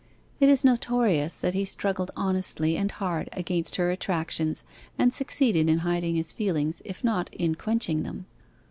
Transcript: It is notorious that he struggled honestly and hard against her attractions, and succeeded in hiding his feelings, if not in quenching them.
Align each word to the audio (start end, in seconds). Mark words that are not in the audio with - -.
It 0.39 0.49
is 0.49 0.63
notorious 0.65 1.37
that 1.37 1.53
he 1.53 1.63
struggled 1.63 2.09
honestly 2.15 2.75
and 2.75 2.89
hard 2.89 3.29
against 3.33 3.75
her 3.75 3.91
attractions, 3.91 4.63
and 4.97 5.13
succeeded 5.13 5.69
in 5.69 5.81
hiding 5.85 6.15
his 6.15 6.33
feelings, 6.33 6.81
if 6.85 7.03
not 7.03 7.31
in 7.35 7.53
quenching 7.53 8.01
them. 8.01 8.25